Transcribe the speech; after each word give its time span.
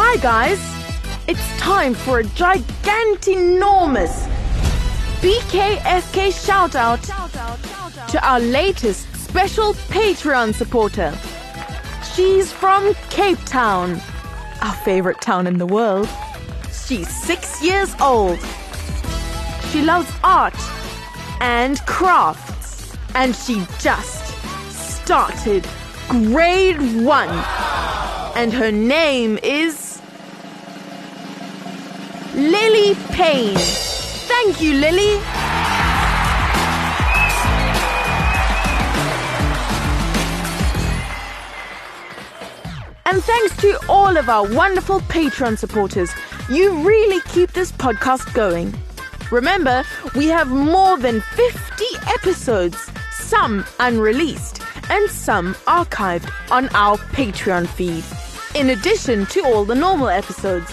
Hi, 0.00 0.16
guys! 0.18 0.60
It's 1.26 1.58
time 1.58 1.92
for 1.92 2.20
a 2.20 2.22
gigantinormous 2.22 4.28
BKFK 5.20 6.46
shout 6.46 6.76
out 6.76 7.02
to 8.08 8.24
our 8.24 8.38
latest 8.38 9.12
special 9.16 9.74
Patreon 9.74 10.54
supporter. 10.54 11.12
She's 12.14 12.52
from 12.52 12.94
Cape 13.10 13.44
Town, 13.44 14.00
our 14.62 14.74
favorite 14.84 15.20
town 15.20 15.48
in 15.48 15.58
the 15.58 15.66
world. 15.66 16.08
She's 16.72 17.08
six 17.24 17.60
years 17.60 17.92
old. 18.00 18.38
She 19.72 19.82
loves 19.82 20.12
art 20.22 20.54
and 21.40 21.84
crafts, 21.86 22.96
and 23.16 23.34
she 23.34 23.66
just 23.80 24.24
started 24.70 25.66
grade 26.08 26.78
one 27.04 27.44
and 28.38 28.52
her 28.52 28.70
name 28.70 29.36
is 29.42 29.87
Lily 32.38 32.94
Payne. 33.10 33.56
Thank 33.56 34.60
you, 34.62 34.74
Lily. 34.74 35.18
And 43.06 43.24
thanks 43.24 43.56
to 43.56 43.80
all 43.88 44.16
of 44.16 44.28
our 44.28 44.46
wonderful 44.54 45.00
Patreon 45.00 45.58
supporters. 45.58 46.12
You 46.48 46.86
really 46.86 47.20
keep 47.22 47.54
this 47.54 47.72
podcast 47.72 48.32
going. 48.34 48.72
Remember, 49.32 49.82
we 50.14 50.28
have 50.28 50.46
more 50.46 50.96
than 50.96 51.20
50 51.20 51.84
episodes, 52.06 52.88
some 53.10 53.64
unreleased 53.80 54.62
and 54.90 55.10
some 55.10 55.54
archived 55.66 56.30
on 56.52 56.68
our 56.68 56.98
Patreon 56.98 57.66
feed, 57.66 58.04
in 58.54 58.70
addition 58.70 59.26
to 59.26 59.44
all 59.44 59.64
the 59.64 59.74
normal 59.74 60.08
episodes. 60.08 60.72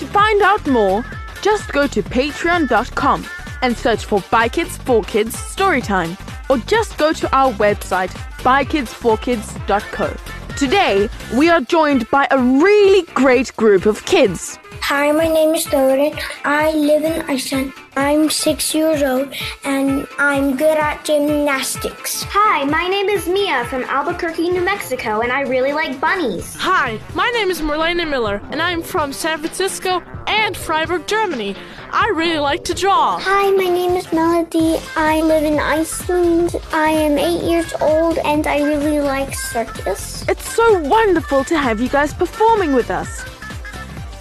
To 0.00 0.06
find 0.06 0.40
out 0.40 0.66
more, 0.66 1.04
just 1.42 1.70
go 1.72 1.86
to 1.86 2.02
patreon.com 2.02 3.26
and 3.60 3.76
search 3.76 4.06
for 4.06 4.24
By 4.30 4.48
Kids 4.48 4.78
for 4.78 5.02
Kids 5.02 5.36
Storytime, 5.36 6.16
or 6.48 6.56
just 6.56 6.96
go 6.96 7.12
to 7.12 7.36
our 7.36 7.52
website, 7.52 8.08
bykids4kids.co. 8.38 10.16
Today, 10.56 11.10
we 11.36 11.50
are 11.50 11.60
joined 11.60 12.08
by 12.08 12.26
a 12.30 12.38
really 12.38 13.02
great 13.12 13.54
group 13.56 13.84
of 13.84 14.02
kids. 14.06 14.58
Hi, 14.90 15.12
my 15.12 15.28
name 15.28 15.54
is 15.54 15.66
Thorin. 15.66 16.20
I 16.44 16.72
live 16.72 17.04
in 17.04 17.22
Iceland. 17.30 17.72
I'm 17.94 18.28
six 18.28 18.74
years 18.74 19.04
old 19.04 19.32
and 19.62 20.04
I'm 20.18 20.56
good 20.56 20.76
at 20.76 21.04
gymnastics. 21.04 22.24
Hi, 22.24 22.64
my 22.64 22.88
name 22.88 23.08
is 23.08 23.28
Mia 23.28 23.64
from 23.66 23.84
Albuquerque, 23.84 24.50
New 24.50 24.62
Mexico, 24.62 25.20
and 25.20 25.30
I 25.30 25.42
really 25.42 25.72
like 25.72 26.00
bunnies. 26.00 26.56
Hi, 26.56 26.98
my 27.14 27.30
name 27.30 27.50
is 27.50 27.60
Marlene 27.60 28.10
Miller, 28.10 28.42
and 28.50 28.60
I'm 28.60 28.82
from 28.82 29.12
San 29.12 29.38
Francisco 29.38 30.02
and 30.26 30.56
Freiburg, 30.56 31.06
Germany. 31.06 31.54
I 31.92 32.08
really 32.08 32.40
like 32.40 32.64
to 32.64 32.74
draw. 32.74 33.20
Hi, 33.20 33.48
my 33.52 33.68
name 33.68 33.92
is 33.92 34.12
Melody. 34.12 34.78
I 34.96 35.20
live 35.20 35.44
in 35.44 35.60
Iceland. 35.60 36.56
I 36.72 36.90
am 36.90 37.16
eight 37.16 37.44
years 37.48 37.72
old 37.80 38.18
and 38.18 38.44
I 38.48 38.60
really 38.64 38.98
like 38.98 39.34
circus. 39.36 40.28
It's 40.28 40.52
so 40.52 40.80
wonderful 40.80 41.44
to 41.44 41.56
have 41.56 41.80
you 41.80 41.88
guys 41.88 42.12
performing 42.12 42.74
with 42.74 42.90
us. 42.90 43.24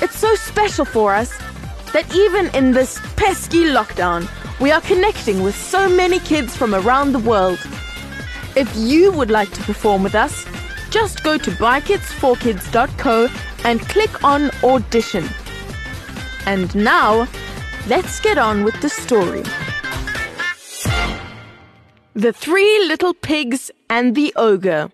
It's 0.02 0.18
so 0.18 0.34
special 0.36 0.86
for 0.86 1.14
us 1.14 1.38
that 1.94 2.16
even 2.16 2.48
in 2.56 2.72
this 2.72 3.00
pesky 3.18 3.66
lockdown, 3.66 4.30
we 4.60 4.72
are 4.72 4.82
connecting 4.82 5.44
with 5.44 5.56
so 5.56 5.90
many 5.90 6.20
kids 6.20 6.56
from 6.56 6.74
around 6.74 7.12
the 7.12 7.20
world. 7.20 7.60
If 8.56 8.74
you 8.76 9.12
would 9.12 9.30
like 9.30 9.52
to 9.52 9.62
perform 9.64 10.04
with 10.04 10.16
us, 10.16 10.46
just 10.90 11.24
go 11.24 11.38
to 11.38 11.52
bykids4kids.co 11.52 13.28
and 13.66 13.82
click 13.82 14.24
on 14.24 14.52
audition. 14.64 15.26
And 16.46 16.74
now, 16.76 17.28
let's 17.88 18.20
get 18.22 18.38
on 18.38 18.64
with 18.64 18.80
the 18.81 18.90
story. 18.90 19.44
The 22.14 22.34
Three 22.34 22.88
Little 22.88 23.14
Pigs 23.14 23.70
and 23.90 24.16
the 24.16 24.34
Ogre. 24.36 24.92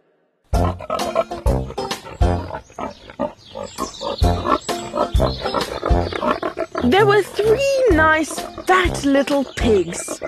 There 6.87 7.05
were 7.05 7.23
three 7.23 7.85
nice 7.91 8.39
fat 8.67 9.03
little 9.03 9.43
pigs. 9.43 10.19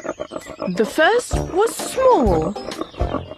The 0.76 0.86
first 0.86 1.34
was 1.54 1.76
small, 1.76 2.52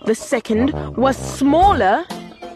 the 0.06 0.16
second 0.16 0.74
was 0.96 1.18
smaller, 1.18 2.06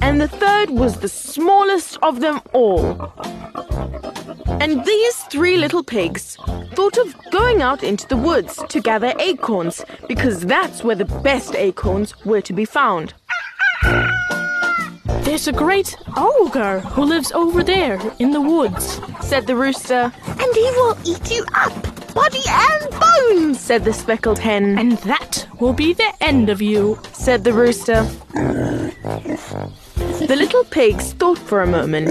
and 0.01 0.22
the 0.22 0.28
third 0.28 0.69
was 0.69 1.00
the 1.00 1.09
smallest 1.09 1.97
of 2.01 2.22
them 2.22 2.41
all. 2.53 3.13
And 4.62 4.85
these 4.85 5.16
three 5.31 5.57
little 5.57 5.84
pigs 5.84 6.38
thought 6.74 6.97
of 6.97 7.13
going 7.31 7.62
out 7.62 7.84
into 7.84 8.07
the 8.07 8.18
woods 8.18 8.63
to 8.69 8.80
gather 8.80 9.13
acorns 9.19 9.84
because 10.07 10.45
that's 10.45 10.84
where 10.84 10.95
the 10.95 11.12
best 11.24 11.56
acorns 11.56 12.13
were 12.25 12.41
to 12.41 12.53
be 12.53 12.66
found. 12.66 13.13
There's 15.33 15.47
a 15.47 15.51
great 15.51 15.97
ogre 16.16 16.81
who 16.81 17.05
lives 17.05 17.31
over 17.31 17.63
there 17.63 17.99
in 18.19 18.33
the 18.33 18.39
woods. 18.39 19.01
Said 19.21 19.47
the 19.47 19.55
rooster. 19.55 20.13
And 20.27 20.55
he 20.55 20.69
will 20.77 20.95
eat 21.03 21.31
you 21.31 21.44
up, 21.55 21.73
body 22.13 22.44
and 22.47 22.91
bones, 22.99 23.59
said 23.59 23.83
the 23.83 23.94
speckled 23.94 24.38
hen. 24.38 24.77
And 24.77 24.91
that 24.99 25.47
will 25.59 25.73
be 25.73 25.91
the 25.94 26.13
end 26.21 26.51
of 26.51 26.61
you. 26.61 26.99
said 27.13 27.45
the 27.45 27.51
rooster. 27.51 28.03
The 30.27 30.35
little 30.38 30.66
pigs 30.66 31.13
thought 31.13 31.39
for 31.39 31.63
a 31.63 31.67
moment. 31.67 32.09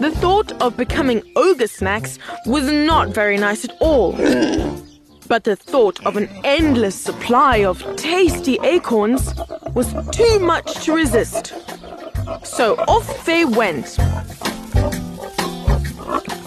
The 0.00 0.12
thought 0.22 0.52
of 0.62 0.78
becoming 0.78 1.22
ogre 1.36 1.66
snacks 1.66 2.18
was 2.46 2.64
not 2.64 3.08
very 3.08 3.36
nice 3.36 3.66
at 3.66 3.76
all. 3.80 4.14
But 5.28 5.44
the 5.44 5.56
thought 5.56 6.04
of 6.06 6.16
an 6.16 6.28
endless 6.42 6.94
supply 6.94 7.58
of 7.58 7.84
tasty 7.96 8.58
acorns 8.62 9.34
was 9.74 9.94
too 10.10 10.38
much 10.38 10.84
to 10.84 10.94
resist. 10.94 11.52
So 12.44 12.76
off 12.88 13.26
they 13.26 13.44
went. 13.44 13.98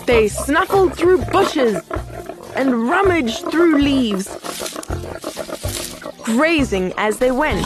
They 0.08 0.28
snuffled 0.28 0.96
through 0.96 1.20
bushes 1.25 1.80
and 2.56 2.90
rummaged 2.90 3.52
through 3.52 3.78
leaves, 3.78 4.28
grazing 6.24 6.94
as 6.97 7.20
they 7.20 7.31
went. 7.31 7.66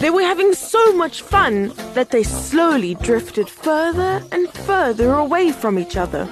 They 0.00 0.10
were 0.10 0.22
having 0.22 0.54
so 0.54 0.92
much 0.94 1.20
fun 1.22 1.72
that 1.92 2.10
they 2.10 2.22
slowly 2.22 2.94
drifted 2.94 3.48
further 3.48 4.22
and 4.32 4.48
further 4.50 5.12
away 5.14 5.52
from 5.52 5.78
each 5.78 5.96
other. 5.96 6.28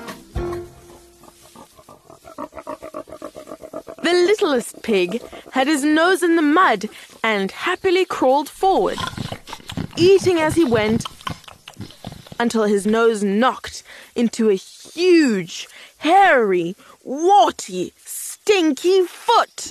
Littlest 4.53 4.83
pig 4.83 5.23
had 5.53 5.67
his 5.67 5.83
nose 5.83 6.23
in 6.23 6.37
the 6.37 6.43
mud 6.43 6.87
and 7.25 7.51
happily 7.51 8.05
crawled 8.05 8.51
forward, 8.51 8.99
eating 9.97 10.38
as 10.41 10.55
he 10.55 10.65
went 10.65 11.06
until 12.38 12.65
his 12.65 12.87
nose 12.87 13.23
knocked 13.23 13.82
into 14.15 14.50
a 14.50 14.55
huge, 14.55 15.69
hairy, 15.99 16.76
warty, 17.03 17.94
stinky 18.05 19.06
foot. 19.06 19.71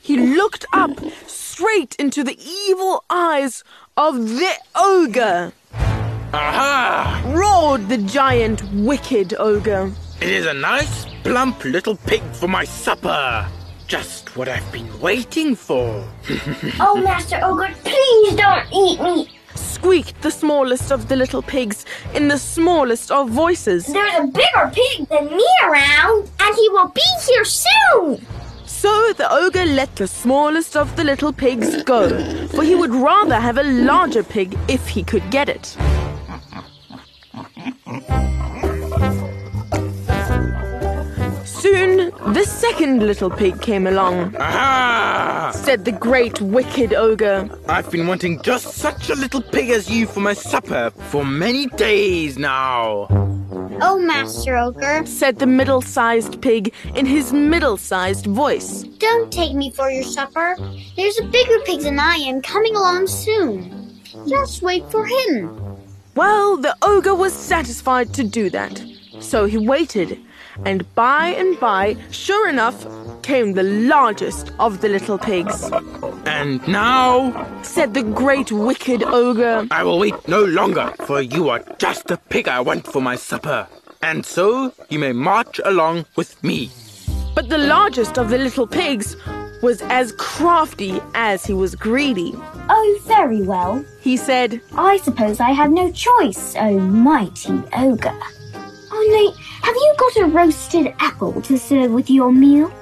He 0.00 0.16
looked 0.16 0.64
up 0.72 0.98
straight 1.26 1.94
into 1.98 2.24
the 2.24 2.38
evil 2.42 3.04
eyes 3.10 3.62
of 3.98 4.14
the 4.16 4.54
ogre. 4.74 5.52
Aha! 6.32 7.22
Roared 7.26 7.88
the 7.90 7.98
giant, 7.98 8.62
wicked 8.72 9.34
ogre. 9.38 9.92
It 10.22 10.30
is 10.30 10.46
a 10.46 10.54
nice, 10.54 11.04
plump 11.26 11.64
little 11.64 11.96
pig 11.96 12.22
for 12.34 12.46
my 12.46 12.64
supper. 12.64 13.44
Just 13.88 14.36
what 14.36 14.48
I've 14.48 14.70
been 14.70 14.88
waiting 15.00 15.56
for. 15.56 16.06
Oh, 16.78 17.00
Master 17.02 17.40
Ogre, 17.42 17.74
please 17.82 18.36
don't 18.36 18.66
eat 18.72 19.00
me. 19.00 19.28
Squeaked 19.56 20.22
the 20.22 20.30
smallest 20.30 20.92
of 20.92 21.08
the 21.08 21.16
little 21.16 21.42
pigs 21.42 21.84
in 22.14 22.28
the 22.28 22.38
smallest 22.38 23.10
of 23.10 23.28
voices. 23.28 23.86
There's 23.86 24.14
a 24.20 24.26
bigger 24.28 24.70
pig 24.72 25.08
than 25.08 25.26
me 25.36 25.48
around, 25.64 26.30
and 26.38 26.54
he 26.54 26.68
will 26.68 26.88
be 26.88 27.08
here 27.26 27.44
soon. 27.44 28.24
So 28.64 29.12
the 29.14 29.28
ogre 29.28 29.64
let 29.64 29.96
the 29.96 30.06
smallest 30.06 30.76
of 30.76 30.94
the 30.94 31.02
little 31.02 31.32
pigs 31.32 31.82
go, 31.82 32.08
for 32.48 32.62
he 32.62 32.76
would 32.76 32.94
rather 32.94 33.40
have 33.40 33.58
a 33.58 33.64
larger 33.64 34.22
pig 34.22 34.56
if 34.68 34.86
he 34.86 35.02
could 35.02 35.28
get 35.32 35.48
it. 35.48 35.76
Soon 41.66 42.12
the 42.32 42.44
second 42.44 43.02
little 43.04 43.28
pig 43.28 43.60
came 43.60 43.88
along, 43.88 44.36
Aha! 44.36 45.50
said 45.52 45.84
the 45.84 45.90
great 45.90 46.40
wicked 46.40 46.94
ogre. 46.94 47.50
I've 47.68 47.90
been 47.90 48.06
wanting 48.06 48.40
just 48.42 48.74
such 48.74 49.10
a 49.10 49.16
little 49.16 49.42
pig 49.42 49.70
as 49.70 49.90
you 49.90 50.06
for 50.06 50.20
my 50.20 50.32
supper 50.32 50.92
for 51.10 51.24
many 51.24 51.66
days 51.66 52.38
now. 52.38 53.08
Oh, 53.82 53.98
Master 53.98 54.56
Ogre, 54.56 55.04
said 55.06 55.40
the 55.40 55.48
middle 55.48 55.82
sized 55.82 56.40
pig 56.40 56.72
in 56.94 57.04
his 57.04 57.32
middle 57.32 57.76
sized 57.76 58.26
voice. 58.26 58.84
don't 59.00 59.32
take 59.32 59.52
me 59.52 59.72
for 59.72 59.90
your 59.90 60.04
supper. 60.04 60.56
There's 60.94 61.18
a 61.18 61.24
bigger 61.24 61.58
pig 61.64 61.80
than 61.80 61.98
I 61.98 62.14
am 62.30 62.42
coming 62.42 62.76
along 62.76 63.08
soon. 63.08 64.00
Just 64.28 64.62
wait 64.62 64.88
for 64.92 65.04
him. 65.04 65.50
Well, 66.14 66.56
the 66.58 66.76
ogre 66.80 67.16
was 67.16 67.32
satisfied 67.32 68.14
to 68.14 68.22
do 68.22 68.50
that. 68.50 68.80
So 69.26 69.46
he 69.46 69.58
waited, 69.58 70.20
and 70.64 70.86
by 70.94 71.30
and 71.30 71.58
by, 71.58 71.96
sure 72.12 72.48
enough, 72.48 72.86
came 73.22 73.54
the 73.54 73.64
largest 73.64 74.52
of 74.60 74.80
the 74.80 74.88
little 74.88 75.18
pigs, 75.18 75.68
And 76.26 76.66
now 76.68 77.60
said 77.62 77.92
the 77.92 78.04
great 78.04 78.52
wicked 78.52 79.02
ogre. 79.02 79.66
I 79.72 79.82
will 79.82 79.98
wait 79.98 80.28
no 80.28 80.44
longer, 80.44 80.94
for 81.06 81.20
you 81.20 81.48
are 81.48 81.58
just 81.78 82.06
the 82.06 82.18
pig 82.28 82.46
I 82.46 82.60
want 82.60 82.86
for 82.86 83.02
my 83.02 83.16
supper. 83.16 83.66
And 84.00 84.24
so 84.24 84.72
you 84.90 85.00
may 85.00 85.12
march 85.12 85.60
along 85.64 86.04
with 86.14 86.40
me. 86.44 86.70
But 87.34 87.48
the 87.48 87.58
largest 87.58 88.18
of 88.18 88.30
the 88.30 88.38
little 88.38 88.68
pigs 88.68 89.16
was 89.60 89.82
as 89.82 90.12
crafty 90.12 91.00
as 91.14 91.44
he 91.44 91.52
was 91.52 91.74
greedy. 91.74 92.32
Oh, 92.68 93.00
very 93.06 93.42
well. 93.42 93.84
He 94.00 94.16
said, 94.16 94.60
I 94.76 94.98
suppose 94.98 95.40
I 95.40 95.50
have 95.50 95.72
no 95.72 95.90
choice, 95.90 96.54
oh 96.56 96.78
mighty 96.78 97.60
ogre. 97.76 98.20
Nate, 99.08 99.36
have 99.62 99.74
you 99.74 99.94
got 99.98 100.16
a 100.16 100.26
roasted 100.26 100.94
apple 100.98 101.40
to 101.42 101.56
serve 101.56 101.92
with 101.92 102.10
your 102.10 102.32
meal? 102.32 102.72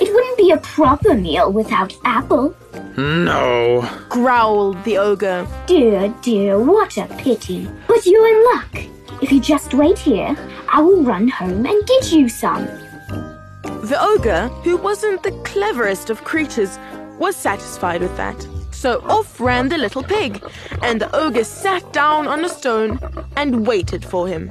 It 0.00 0.12
wouldn't 0.12 0.36
be 0.36 0.50
a 0.50 0.56
proper 0.58 1.14
meal 1.14 1.52
without 1.52 1.94
apple. 2.04 2.54
No. 2.96 3.88
growled 4.08 4.82
the 4.84 4.98
ogre. 4.98 5.46
Dear, 5.66 6.12
dear, 6.22 6.58
what 6.58 6.96
a 6.96 7.06
pity. 7.18 7.68
But 7.86 8.04
you're 8.06 8.28
in 8.28 8.44
luck. 8.54 9.22
If 9.22 9.30
you 9.30 9.40
just 9.40 9.74
wait 9.74 9.98
here, 9.98 10.36
I 10.68 10.80
will 10.80 11.02
run 11.02 11.28
home 11.28 11.64
and 11.64 11.86
get 11.86 12.12
you 12.12 12.28
some. 12.28 12.64
The 13.84 13.98
ogre, 14.00 14.48
who 14.64 14.76
wasn't 14.76 15.22
the 15.22 15.32
cleverest 15.44 16.10
of 16.10 16.24
creatures, 16.24 16.78
was 17.18 17.36
satisfied 17.36 18.00
with 18.00 18.16
that. 18.16 18.46
So 18.72 19.00
off 19.02 19.40
ran 19.40 19.68
the 19.68 19.78
little 19.78 20.02
pig, 20.02 20.42
and 20.82 21.00
the 21.00 21.14
ogre 21.14 21.44
sat 21.44 21.92
down 21.92 22.26
on 22.26 22.44
a 22.44 22.48
stone 22.48 22.98
and 23.36 23.64
waited 23.66 24.04
for 24.04 24.26
him. 24.26 24.50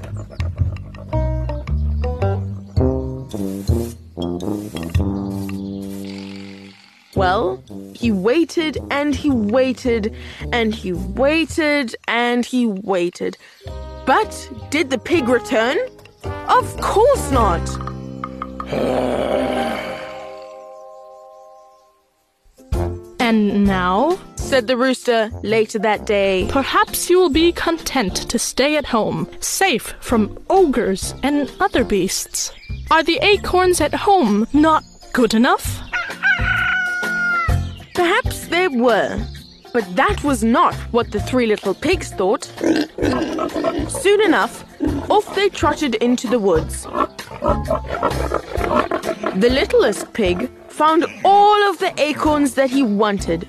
Well, 7.21 7.63
he 7.93 8.11
waited 8.11 8.79
and 8.89 9.13
he 9.13 9.29
waited 9.29 10.15
and 10.51 10.73
he 10.73 10.91
waited 10.91 11.95
and 12.07 12.43
he 12.43 12.65
waited. 12.65 13.37
But 14.07 14.31
did 14.71 14.89
the 14.89 14.97
pig 14.97 15.27
return? 15.29 15.77
Of 16.49 16.65
course 16.81 17.31
not! 17.31 17.61
And 23.19 23.65
now, 23.65 24.17
said 24.35 24.65
the 24.65 24.75
rooster 24.75 25.29
later 25.43 25.77
that 25.79 26.07
day. 26.07 26.47
perhaps 26.49 27.07
you 27.07 27.19
will 27.19 27.29
be 27.29 27.51
content 27.51 28.15
to 28.31 28.39
stay 28.39 28.75
at 28.77 28.87
home, 28.87 29.29
safe 29.39 29.93
from 30.01 30.37
ogres 30.49 31.13
and 31.21 31.49
other 31.59 31.83
beasts. 31.83 32.51
Are 32.89 33.03
the 33.03 33.19
acorns 33.21 33.79
at 33.79 33.93
home 33.93 34.47
not 34.53 34.83
good 35.13 35.35
enough? 35.35 35.90
Perhaps 38.01 38.47
they 38.47 38.67
were, 38.67 39.23
but 39.73 39.85
that 39.95 40.23
was 40.23 40.43
not 40.43 40.73
what 40.91 41.11
the 41.11 41.19
three 41.19 41.45
little 41.45 41.75
pigs 41.75 42.11
thought. 42.11 42.45
Soon 43.89 44.21
enough, 44.21 44.65
off 45.07 45.35
they 45.35 45.49
trotted 45.49 45.93
into 46.07 46.27
the 46.27 46.39
woods. 46.39 46.87
The 49.43 49.49
littlest 49.51 50.11
pig 50.13 50.49
found 50.67 51.05
all 51.23 51.69
of 51.69 51.77
the 51.77 51.93
acorns 52.01 52.55
that 52.55 52.71
he 52.71 52.81
wanted. 52.81 53.47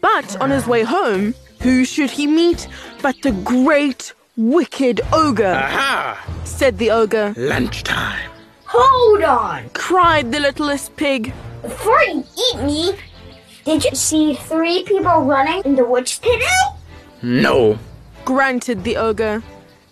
But 0.00 0.40
on 0.40 0.50
his 0.50 0.68
way 0.68 0.84
home, 0.84 1.34
who 1.60 1.84
should 1.84 2.12
he 2.12 2.28
meet 2.28 2.68
but 3.02 3.20
the 3.22 3.32
great 3.32 4.12
wicked 4.36 5.00
ogre? 5.12 5.60
Aha! 5.70 6.24
said 6.44 6.78
the 6.78 6.92
ogre. 6.92 7.34
Lunchtime. 7.36 8.30
Hold 8.66 9.24
on! 9.24 9.70
Cried 9.70 10.30
the 10.30 10.38
littlest 10.38 10.94
pig. 10.96 11.34
Before 11.62 12.00
you 12.02 12.24
eat 12.38 12.58
me, 12.60 12.94
did 13.66 13.82
you 13.82 13.96
see 13.96 14.34
three 14.34 14.84
people 14.84 15.22
running 15.22 15.60
in 15.64 15.74
the 15.74 15.84
woods 15.84 16.20
today? 16.20 16.62
No. 17.20 17.76
Grunted 18.24 18.84
the 18.84 18.96
ogre. 18.96 19.42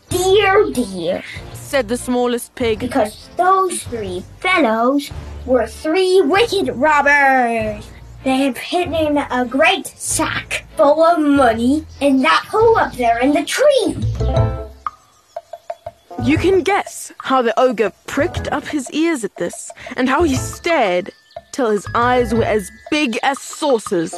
Dear, 0.09 0.71
dear. 0.71 1.25
Said 1.55 1.89
the 1.89 1.97
smallest 1.97 2.55
pig. 2.55 2.79
Because 2.79 3.29
those 3.37 3.83
three 3.83 4.23
fellows 4.39 5.11
were 5.45 5.67
three 5.67 6.21
wicked 6.21 6.69
robbers. 6.77 7.85
They 8.23 8.37
have 8.47 8.57
hidden 8.57 9.19
a 9.19 9.45
great 9.45 9.89
sack 9.89 10.67
full 10.77 11.03
of 11.03 11.19
money 11.19 11.85
in 12.01 12.23
that 12.23 12.45
hole 12.49 12.79
up 12.79 12.95
there 12.95 13.19
in 13.19 13.33
the 13.33 13.45
tree. 13.45 13.97
You 16.23 16.39
can 16.39 16.63
guess 16.63 17.13
how 17.19 17.43
the 17.43 17.59
ogre 17.59 17.93
pricked 18.07 18.47
up 18.53 18.69
his 18.69 18.89
ears 18.93 19.25
at 19.25 19.37
this, 19.37 19.71
and 19.97 20.09
how 20.09 20.23
he 20.23 20.37
stared 20.37 21.11
till 21.55 21.71
his 21.71 21.87
eyes 21.95 22.35
were 22.35 22.45
as 22.45 22.73
big 22.91 23.17
as 23.23 23.39
saucers. 23.41 24.13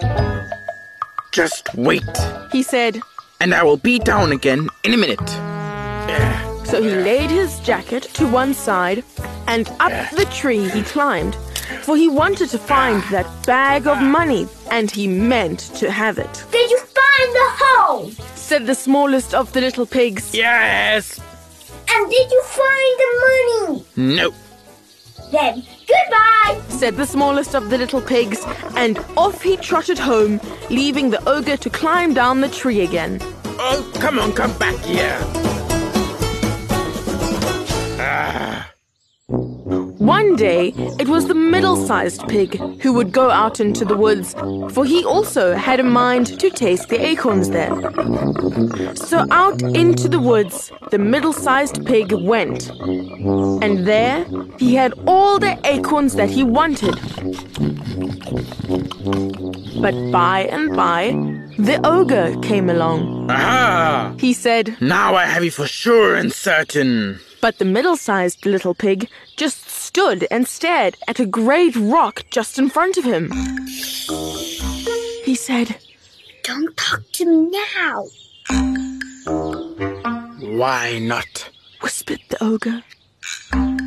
Just 1.32 1.68
wait. 1.74 2.02
He 2.50 2.62
said, 2.62 2.98
And 3.40 3.52
I 3.54 3.62
will 3.62 3.76
be 3.76 3.98
down 3.98 4.32
again 4.32 4.68
in 4.84 4.94
a 4.94 4.96
minute. 4.96 5.28
so 6.66 6.82
he 6.82 6.88
laid 6.90 7.30
his 7.30 7.60
jacket 7.60 8.04
to 8.14 8.26
one 8.26 8.54
side, 8.54 9.04
and 9.46 9.68
up 9.80 9.92
the 10.12 10.24
tree 10.32 10.66
he 10.70 10.82
climbed, 10.82 11.34
for 11.82 11.94
he 11.94 12.08
wanted 12.08 12.48
to 12.50 12.58
find 12.58 13.02
that 13.10 13.26
bag 13.46 13.86
of 13.86 14.00
money, 14.00 14.48
and 14.70 14.90
he 14.90 15.06
meant 15.06 15.60
to 15.76 15.90
have 15.90 16.16
it. 16.18 16.44
Did 16.50 16.70
you 16.70 16.78
find 16.78 17.28
the 17.40 17.48
hole? 17.60 18.10
Said 18.34 18.66
the 18.66 18.74
smallest 18.74 19.34
of 19.34 19.52
the 19.52 19.60
little 19.60 19.84
pigs. 19.84 20.34
Yes. 20.34 21.20
And 21.90 22.10
did 22.10 22.30
you 22.30 22.42
find 22.44 22.98
the 23.02 23.10
money? 23.28 23.84
No. 24.16 24.34
Then 25.32 25.62
goodbye. 25.86 26.60
said 26.68 26.96
the 26.96 27.06
smallest 27.06 27.54
of 27.54 27.70
the 27.70 27.78
little 27.78 28.00
pigs, 28.00 28.44
and 28.76 28.98
off 29.16 29.42
he 29.42 29.56
trotted 29.56 29.98
home, 29.98 30.40
leaving 30.70 31.10
the 31.10 31.28
ogre 31.28 31.56
to 31.56 31.70
climb 31.70 32.14
down 32.14 32.40
the 32.40 32.48
tree 32.48 32.82
again. 32.82 33.18
Oh, 33.58 33.90
come 34.00 34.18
on, 34.18 34.32
come 34.32 34.56
back 34.58 34.76
here. 34.84 35.18
Ah. 37.98 38.75
One 40.06 40.36
day, 40.36 40.72
it 41.00 41.08
was 41.08 41.26
the 41.26 41.34
middle 41.34 41.76
sized 41.76 42.28
pig 42.28 42.60
who 42.80 42.92
would 42.92 43.10
go 43.10 43.28
out 43.28 43.58
into 43.58 43.84
the 43.84 43.96
woods, 43.96 44.34
for 44.72 44.84
he 44.84 45.04
also 45.04 45.56
had 45.56 45.80
a 45.80 45.82
mind 45.82 46.38
to 46.38 46.48
taste 46.48 46.90
the 46.90 47.04
acorns 47.04 47.50
there. 47.50 47.74
So 48.94 49.26
out 49.32 49.60
into 49.62 50.08
the 50.08 50.20
woods, 50.20 50.70
the 50.92 50.98
middle 51.00 51.32
sized 51.32 51.84
pig 51.84 52.12
went. 52.12 52.70
And 53.64 53.84
there, 53.84 54.24
he 54.60 54.76
had 54.76 54.94
all 55.08 55.40
the 55.40 55.58
acorns 55.64 56.14
that 56.14 56.30
he 56.30 56.44
wanted. 56.44 56.94
But 59.82 60.12
by 60.12 60.48
and 60.52 60.76
by, 60.76 61.10
the 61.58 61.80
ogre 61.82 62.36
came 62.42 62.70
along. 62.70 63.28
Aha! 63.28 64.14
He 64.20 64.32
said, 64.32 64.76
Now 64.80 65.16
I 65.16 65.26
have 65.26 65.42
you 65.42 65.50
for 65.50 65.66
sure 65.66 66.14
and 66.14 66.32
certain. 66.32 67.18
But 67.46 67.58
the 67.58 67.64
middle 67.64 67.96
sized 67.96 68.44
little 68.44 68.74
pig 68.74 69.08
just 69.36 69.70
stood 69.70 70.26
and 70.32 70.48
stared 70.48 70.96
at 71.06 71.20
a 71.20 71.24
great 71.24 71.76
rock 71.76 72.24
just 72.28 72.58
in 72.58 72.68
front 72.68 72.96
of 72.96 73.04
him. 73.04 73.30
He 75.24 75.36
said, 75.36 75.76
Don't 76.42 76.76
talk 76.76 77.02
to 77.12 77.24
me 77.24 77.56
now. 77.78 78.06
Why 80.40 80.98
not? 80.98 81.48
whispered 81.82 82.18
the 82.30 82.42
ogre. 82.42 82.82
I'm 83.52 83.78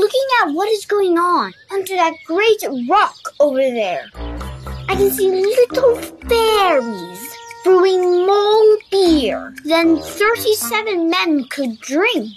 looking 0.00 0.28
at 0.40 0.52
what 0.54 0.70
is 0.70 0.86
going 0.86 1.18
on 1.18 1.52
under 1.70 1.94
that 1.94 2.14
great 2.26 2.88
rock 2.88 3.18
over 3.38 3.58
there. 3.58 4.06
I 4.14 4.94
can 4.96 5.10
see 5.10 5.30
little 5.30 5.96
fairies 6.26 7.35
brewing 7.66 8.24
more 8.24 8.78
beer 8.92 9.52
than 9.64 9.98
37 9.98 11.10
men 11.10 11.42
could 11.50 11.80
drink. 11.80 12.32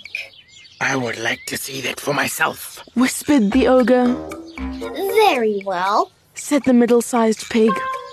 I 0.82 0.96
would 0.96 1.20
like 1.20 1.46
to 1.46 1.56
see 1.56 1.82
that 1.82 2.00
for 2.00 2.16
myself. 2.16 2.84
whispered 2.96 3.52
the 3.52 3.68
ogre. 3.68 4.08
Very 5.22 5.62
well. 5.64 6.12
Said 6.34 6.64
the 6.64 6.74
middle 6.74 7.04
sized 7.04 7.48
pig. 7.52 7.70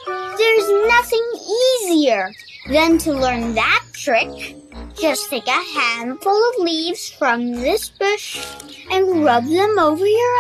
There's 0.07 0.69
nothing 0.89 1.27
easier 1.65 2.31
than 2.69 2.99
to 2.99 3.15
learn 3.15 3.55
that 3.55 3.85
trick. 3.95 4.55
Just 5.01 5.31
take 5.31 5.49
a 5.49 5.65
handful 5.79 6.39
of 6.51 6.65
leaves 6.69 7.09
from 7.09 7.53
this 7.53 7.89
bush 7.89 8.45
and 8.91 9.25
rub 9.25 9.47
them 9.47 9.79
over 9.79 10.07
your 10.07 10.35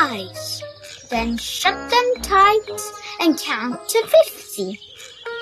eyes. 0.00 0.62
Then 1.10 1.36
shut 1.36 1.76
them 1.90 2.08
tight 2.22 2.80
and 3.20 3.38
count 3.38 3.86
to 3.90 4.06
50. 4.06 4.91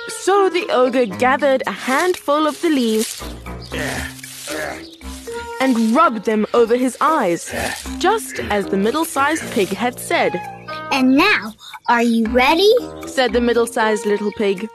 So 0.08 0.48
the 0.48 0.66
ogre 0.70 1.06
gathered 1.06 1.62
a 1.66 1.72
handful 1.72 2.46
of 2.46 2.60
the 2.60 2.70
leaves 2.70 3.22
and 5.60 5.94
rubbed 5.94 6.24
them 6.24 6.46
over 6.54 6.76
his 6.76 6.96
eyes, 7.00 7.54
just 7.98 8.40
as 8.50 8.66
the 8.66 8.76
middle 8.76 9.04
sized 9.04 9.50
pig 9.52 9.68
had 9.68 9.98
said. 9.98 10.34
And 10.92 11.16
now, 11.16 11.54
are 11.88 12.02
you 12.02 12.26
ready? 12.26 12.72
said 13.06 13.32
the 13.32 13.40
middle 13.40 13.66
sized 13.66 14.06
little 14.06 14.32
pig. 14.32 14.68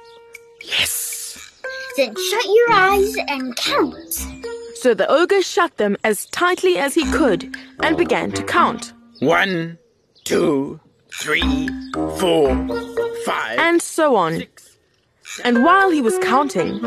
Yes! 0.63 1.61
Then 1.97 2.13
shut 2.15 2.45
your 2.45 2.71
eyes 2.71 3.15
and 3.27 3.55
count. 3.55 4.13
So 4.75 4.93
the 4.93 5.09
ogre 5.09 5.41
shut 5.41 5.77
them 5.77 5.97
as 6.03 6.25
tightly 6.27 6.77
as 6.77 6.93
he 6.93 7.09
could 7.11 7.55
and 7.81 7.97
began 7.97 8.31
to 8.33 8.43
count. 8.43 8.93
One, 9.19 9.77
two, 10.25 10.79
three, 11.13 11.69
four, 11.93 12.55
five. 13.25 13.57
And 13.59 13.81
so 13.81 14.15
on. 14.15 14.43
And 15.43 15.63
while 15.63 15.89
he 15.91 16.01
was 16.01 16.17
counting, 16.19 16.81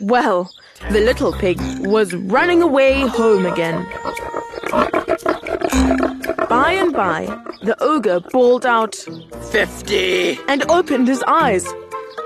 well, 0.00 0.50
the 0.90 1.00
little 1.00 1.32
pig 1.32 1.58
was 1.80 2.14
running 2.14 2.62
away 2.62 3.00
home 3.00 3.46
again. 3.46 3.84
By 6.48 6.72
and 6.72 6.92
by, 6.92 7.26
the 7.62 7.76
ogre 7.80 8.20
bawled 8.20 8.66
out, 8.66 8.94
Fifty. 9.50 10.38
and 10.48 10.68
opened 10.70 11.08
his 11.08 11.22
eyes. 11.26 11.66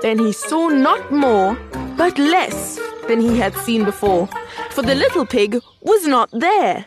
Then 0.01 0.19
he 0.19 0.31
saw 0.31 0.69
not 0.69 1.11
more, 1.11 1.55
but 1.97 2.17
less 2.17 2.79
than 3.07 3.19
he 3.19 3.37
had 3.37 3.55
seen 3.57 3.83
before, 3.85 4.27
for 4.71 4.81
the 4.81 4.95
little 4.95 5.25
pig 5.25 5.59
was 5.81 6.07
not 6.07 6.29
there. 6.31 6.85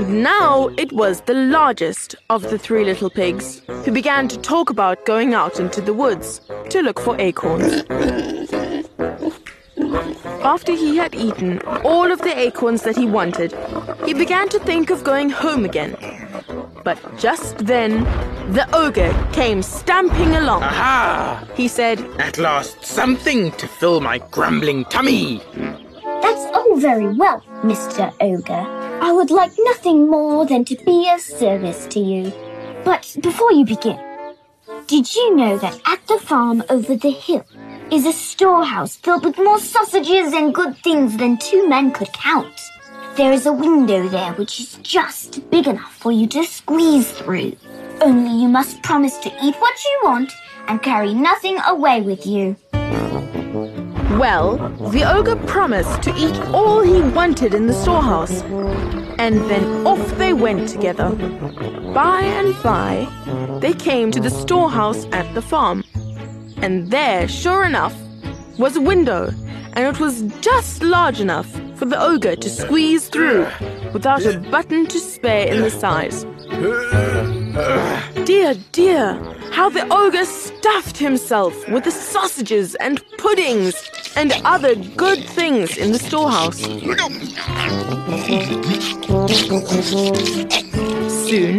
And 0.00 0.22
now 0.22 0.68
it 0.78 0.94
was 0.94 1.20
the 1.20 1.34
largest 1.34 2.14
of 2.30 2.44
the 2.44 2.56
three 2.58 2.86
little 2.86 3.10
pigs, 3.10 3.60
who 3.84 3.92
began 3.92 4.28
to 4.28 4.38
talk 4.38 4.70
about 4.70 5.04
going 5.04 5.34
out 5.34 5.60
into 5.60 5.82
the 5.82 5.92
woods 5.92 6.40
to 6.70 6.80
look 6.80 6.98
for 6.98 7.20
acorns. 7.20 7.84
After 10.42 10.72
he 10.72 10.96
had 10.96 11.14
eaten 11.14 11.60
all 11.84 12.10
of 12.10 12.22
the 12.22 12.32
acorns 12.34 12.80
that 12.84 12.96
he 12.96 13.04
wanted, 13.04 13.52
he 14.06 14.14
began 14.14 14.48
to 14.48 14.58
think 14.60 14.88
of 14.88 15.04
going 15.04 15.28
home 15.28 15.66
again. 15.66 15.94
But 16.82 16.98
just 17.18 17.58
then, 17.58 18.04
the 18.54 18.66
ogre 18.74 19.12
came 19.34 19.60
stamping 19.60 20.34
along. 20.34 20.62
Aha! 20.62 21.46
He 21.54 21.68
said, 21.68 22.00
At 22.18 22.38
last, 22.38 22.86
something 22.86 23.52
to 23.52 23.68
fill 23.68 24.00
my 24.00 24.16
grumbling 24.30 24.86
tummy. 24.86 25.42
That's 26.22 26.56
all 26.56 26.76
very 26.78 27.14
well, 27.14 27.44
Mr. 27.62 28.14
Ogre. 28.22 28.79
I 29.02 29.12
would 29.12 29.30
like 29.30 29.52
nothing 29.60 30.10
more 30.10 30.44
than 30.44 30.64
to 30.66 30.76
be 30.84 31.10
of 31.10 31.22
service 31.22 31.86
to 31.86 32.00
you. 32.00 32.32
But 32.84 33.16
before 33.22 33.50
you 33.50 33.64
begin, 33.64 33.98
did 34.86 35.14
you 35.14 35.34
know 35.34 35.56
that 35.56 35.80
at 35.86 36.06
the 36.06 36.18
farm 36.18 36.62
over 36.68 36.94
the 36.94 37.10
hill 37.10 37.46
is 37.90 38.04
a 38.04 38.12
storehouse 38.12 38.96
filled 38.96 39.24
with 39.24 39.38
more 39.38 39.58
sausages 39.58 40.34
and 40.34 40.54
good 40.54 40.76
things 40.76 41.16
than 41.16 41.38
two 41.38 41.66
men 41.66 41.92
could 41.92 42.12
count? 42.12 42.60
There 43.16 43.32
is 43.32 43.46
a 43.46 43.52
window 43.54 44.06
there 44.06 44.34
which 44.34 44.60
is 44.60 44.74
just 44.82 45.48
big 45.50 45.66
enough 45.66 45.94
for 45.94 46.12
you 46.12 46.26
to 46.28 46.44
squeeze 46.44 47.10
through. 47.10 47.56
Only 48.02 48.42
you 48.42 48.48
must 48.48 48.82
promise 48.82 49.16
to 49.18 49.32
eat 49.42 49.54
what 49.56 49.84
you 49.84 50.00
want 50.04 50.30
and 50.68 50.82
carry 50.82 51.14
nothing 51.14 51.58
away 51.66 52.02
with 52.02 52.26
you. 52.26 52.54
Well, 54.18 54.56
the 54.90 55.04
ogre 55.04 55.36
promised 55.46 56.02
to 56.02 56.14
eat 56.16 56.36
all 56.52 56.80
he 56.82 57.00
wanted 57.00 57.54
in 57.54 57.68
the 57.68 57.72
storehouse. 57.72 58.42
And 59.18 59.36
then 59.48 59.86
off 59.86 60.04
they 60.18 60.32
went 60.32 60.68
together. 60.68 61.10
By 61.94 62.22
and 62.22 62.60
by, 62.62 63.08
they 63.60 63.72
came 63.72 64.10
to 64.10 64.20
the 64.20 64.30
storehouse 64.30 65.06
at 65.12 65.32
the 65.34 65.42
farm. 65.42 65.84
And 66.56 66.90
there, 66.90 67.28
sure 67.28 67.64
enough, 67.64 67.94
was 68.58 68.76
a 68.76 68.80
window, 68.80 69.32
and 69.74 69.86
it 69.86 70.00
was 70.00 70.22
just 70.40 70.82
large 70.82 71.20
enough 71.20 71.48
for 71.76 71.84
the 71.86 72.00
ogre 72.00 72.36
to 72.36 72.50
squeeze 72.50 73.08
through 73.08 73.46
without 73.92 74.26
a 74.26 74.38
button 74.38 74.86
to 74.88 74.98
spare 74.98 75.46
in 75.46 75.62
the 75.62 75.70
sides. 75.70 76.26
Dear, 77.52 78.54
dear, 78.70 79.14
how 79.50 79.70
the 79.70 79.86
ogre 79.92 80.24
stuffed 80.24 80.96
himself 80.96 81.68
with 81.68 81.82
the 81.82 81.90
sausages 81.90 82.76
and 82.76 83.02
puddings 83.18 83.90
and 84.14 84.32
other 84.44 84.76
good 84.76 85.24
things 85.24 85.76
in 85.76 85.90
the 85.90 85.98
storehouse. 85.98 86.60
Soon, 91.26 91.58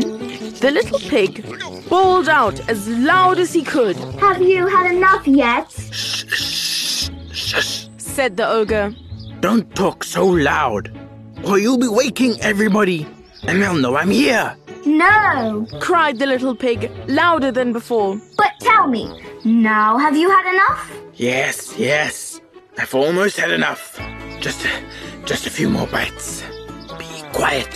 the 0.59 0.71
little 0.71 0.99
pig 0.99 1.45
bawled 1.89 2.29
out 2.29 2.69
as 2.69 2.87
loud 2.87 3.37
as 3.39 3.51
he 3.51 3.61
could, 3.61 3.97
Have 4.19 4.41
you 4.41 4.67
had 4.67 4.89
enough 4.91 5.27
yet? 5.27 5.69
Shh, 5.71 6.25
shh, 6.29 7.09
shh, 7.33 7.87
said 7.97 8.37
the 8.37 8.47
ogre. 8.47 8.95
Don't 9.41 9.75
talk 9.75 10.05
so 10.05 10.25
loud, 10.25 10.89
or 11.43 11.59
you'll 11.59 11.77
be 11.79 11.89
waking 11.89 12.39
everybody, 12.41 13.05
and 13.43 13.61
they'll 13.61 13.75
know 13.75 13.95
I'm 13.95 14.09
here. 14.09 14.55
No. 14.85 15.65
cried 15.79 16.19
the 16.19 16.25
little 16.25 16.55
pig, 16.55 16.91
louder 17.07 17.51
than 17.51 17.73
before. 17.73 18.19
But 18.37 18.51
tell 18.59 18.87
me, 18.87 19.21
now 19.45 19.97
have 19.97 20.15
you 20.17 20.29
had 20.29 20.53
enough? 20.53 20.91
Yes, 21.15 21.77
yes. 21.77 22.41
I've 22.77 22.95
almost 22.95 23.37
had 23.37 23.51
enough. 23.51 23.99
Just, 24.39 24.65
just 25.25 25.45
a 25.45 25.49
few 25.49 25.69
more 25.69 25.87
bites. 25.87 26.43
Be 26.97 27.05
quiet. 27.33 27.67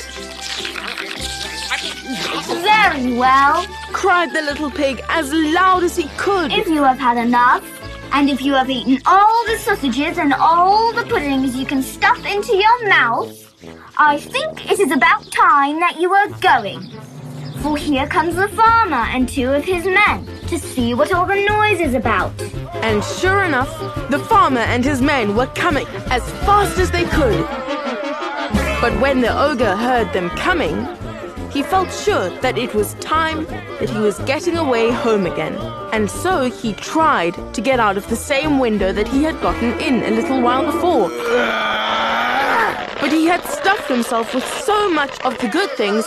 Very 2.62 3.18
well. 3.18 3.66
cried 3.94 4.34
the 4.34 4.42
little 4.42 4.72
pig 4.72 5.02
as 5.10 5.32
loud 5.32 5.84
as 5.84 5.96
he 5.96 6.08
could. 6.18 6.52
If 6.52 6.68
you 6.68 6.84
have 6.84 6.98
had 7.00 7.18
enough, 7.18 7.64
and 8.14 8.30
if 8.30 8.42
you 8.42 8.54
have 8.54 8.70
eaten 8.70 9.00
all 9.06 9.46
the 9.46 9.58
sausages 9.58 10.18
and 10.18 10.34
all 10.34 10.94
the 10.94 11.04
puddings 11.04 11.56
you 11.56 11.66
can 11.66 11.82
stuff 11.82 12.26
into 12.26 12.56
your 12.56 12.88
mouth, 12.90 13.45
I 13.98 14.18
think 14.18 14.72
it 14.72 14.80
is 14.80 14.92
about 14.92 15.32
time 15.32 15.80
that 15.80 16.00
you 16.00 16.10
were 16.10 16.28
going. 16.40 16.82
For 17.62 17.78
here 17.78 18.08
comes 18.08 18.36
the 18.36 18.48
farmer 18.50 19.06
and 19.14 19.28
two 19.28 19.52
of 19.52 19.64
his 19.64 19.86
men 19.86 20.26
to 20.48 20.60
see 20.60 20.94
what 20.94 21.14
all 21.14 21.26
the 21.26 21.46
noise 21.46 21.80
is 21.80 21.94
about. 21.94 22.40
And 22.84 23.04
sure 23.04 23.44
enough, 23.44 23.72
the 24.12 24.20
farmer 24.20 24.60
and 24.60 24.84
his 24.84 25.02
men 25.02 25.36
were 25.36 25.48
coming 25.48 25.88
as 26.12 26.24
fast 26.46 26.78
as 26.78 26.92
they 26.92 27.06
could. 27.06 27.44
But 28.82 29.00
when 29.02 29.22
the 29.22 29.36
ogre 29.36 29.76
heard 29.76 30.14
them 30.14 30.30
coming, 30.32 30.86
he 31.50 31.64
felt 31.64 31.92
sure 31.92 32.30
that 32.42 32.58
it 32.58 32.76
was 32.76 32.94
time 32.96 33.46
that 33.46 33.90
he 33.90 33.98
was 34.00 34.20
getting 34.20 34.58
away 34.58 34.92
home 34.92 35.26
again. 35.26 35.56
And 35.94 36.12
so 36.12 36.52
he 36.52 36.74
tried 36.74 37.34
to 37.54 37.62
get 37.62 37.80
out 37.80 37.98
of 37.98 38.08
the 38.10 38.16
same 38.16 38.60
window 38.60 38.92
that 38.92 39.08
he 39.08 39.24
had 39.24 39.42
gotten 39.42 39.80
in 39.80 40.04
a 40.04 40.12
little 40.16 40.42
while 40.42 40.66
before. 40.66 41.75
But 43.06 43.14
he 43.14 43.28
had 43.28 43.46
stuffed 43.46 43.88
himself 43.88 44.34
with 44.34 44.44
so 44.64 44.90
much 44.90 45.24
of 45.24 45.38
the 45.38 45.48
good 45.48 45.70
things 45.78 46.04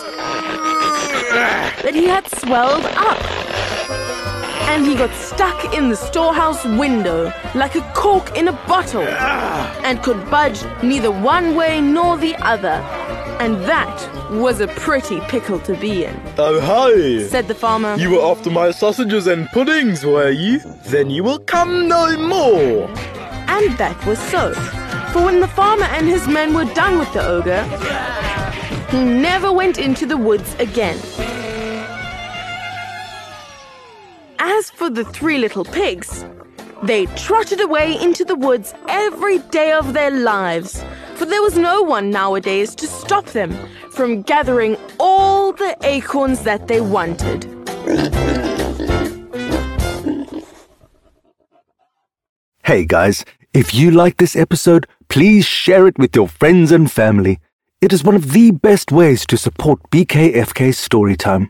that 1.30 1.94
he 1.94 2.06
had 2.06 2.26
swelled 2.40 2.84
up. 2.86 3.22
And 4.68 4.84
he 4.84 4.96
got 4.96 5.14
stuck 5.14 5.76
in 5.76 5.90
the 5.90 5.94
storehouse 5.94 6.64
window 6.64 7.32
like 7.54 7.76
a 7.76 7.82
cork 7.94 8.36
in 8.36 8.48
a 8.48 8.52
bottle 8.66 9.06
and 9.06 10.02
could 10.02 10.28
budge 10.28 10.60
neither 10.82 11.12
one 11.12 11.54
way 11.54 11.80
nor 11.80 12.18
the 12.18 12.34
other. 12.44 12.82
And 13.38 13.62
that 13.66 14.32
was 14.32 14.58
a 14.60 14.66
pretty 14.66 15.20
pickle 15.28 15.60
to 15.60 15.76
be 15.76 16.04
in, 16.04 16.20
Oh, 16.36 16.58
hi! 16.60 17.28
said 17.28 17.46
the 17.46 17.54
farmer. 17.54 17.94
You 17.94 18.10
were 18.10 18.22
after 18.22 18.50
my 18.50 18.72
sausages 18.72 19.28
and 19.28 19.48
puddings, 19.50 20.04
were 20.04 20.30
you? 20.30 20.58
Then 20.86 21.10
you 21.10 21.22
will 21.22 21.38
come 21.38 21.86
no 21.86 22.18
more! 22.18 22.88
And 23.46 23.78
that 23.78 24.04
was 24.04 24.18
so. 24.18 24.52
For 25.18 25.24
when 25.24 25.40
the 25.40 25.48
farmer 25.48 25.86
and 25.86 26.06
his 26.06 26.28
men 26.28 26.54
were 26.54 26.72
done 26.74 26.96
with 26.96 27.12
the 27.12 27.26
ogre, 27.26 27.64
he 28.88 29.02
never 29.02 29.50
went 29.50 29.76
into 29.76 30.06
the 30.06 30.16
woods 30.16 30.54
again. 30.60 30.96
As 34.38 34.70
for 34.70 34.88
the 34.88 35.04
three 35.04 35.38
little 35.38 35.64
pigs, 35.64 36.24
they 36.84 37.06
trotted 37.16 37.60
away 37.60 38.00
into 38.00 38.24
the 38.24 38.36
woods 38.36 38.74
every 38.86 39.40
day 39.50 39.72
of 39.72 39.92
their 39.92 40.12
lives, 40.12 40.84
for 41.16 41.24
there 41.24 41.42
was 41.42 41.58
no 41.58 41.82
one 41.82 42.10
nowadays 42.10 42.76
to 42.76 42.86
stop 42.86 43.26
them 43.26 43.50
from 43.90 44.22
gathering 44.22 44.76
all 45.00 45.52
the 45.52 45.76
acorns 45.82 46.44
that 46.44 46.68
they 46.68 46.80
wanted. 46.80 47.44
Hey 52.62 52.84
guys, 52.84 53.24
If 53.54 53.74
you 53.74 53.90
like 53.90 54.18
this 54.18 54.36
episode, 54.36 54.86
please 55.08 55.44
share 55.44 55.86
it 55.86 55.98
with 55.98 56.14
your 56.14 56.28
friends 56.28 56.70
and 56.70 56.90
family. 56.90 57.40
It 57.80 57.92
is 57.92 58.04
one 58.04 58.14
of 58.14 58.32
the 58.32 58.50
best 58.50 58.92
ways 58.92 59.24
to 59.26 59.36
support 59.36 59.80
BKFK 59.90 60.70
Storytime. 60.72 61.48